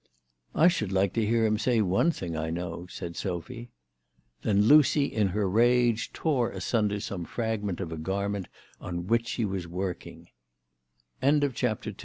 [0.55, 3.69] "I should like to hear him say one thing I know," said Sophy.
[4.41, 8.47] Then Lucy in her rage tore asunder some fragment of a garment
[8.79, 9.45] on which she